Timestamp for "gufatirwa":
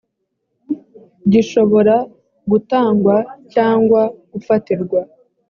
4.31-4.99